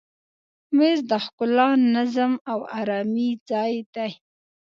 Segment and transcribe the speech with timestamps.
[0.77, 4.11] مېز د ښکلا، نظم او آرامي ځای دی.